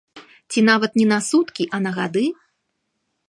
Ці 0.51 0.59
нават 0.69 0.91
не 0.99 1.05
на 1.11 1.19
суткі, 1.29 1.63
а 1.79 1.81
на 1.87 1.91
гады? 1.97 2.23